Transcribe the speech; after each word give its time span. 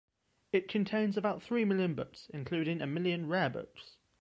It 0.51 0.67
contains 0.67 1.15
about 1.15 1.43
three 1.43 1.63
million 1.63 1.93
books, 1.93 2.27
including 2.33 2.81
a 2.81 2.87
million 2.87 3.27
rare 3.27 3.51
books. 3.51 3.97